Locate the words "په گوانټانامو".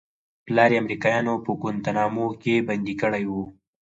1.45-2.25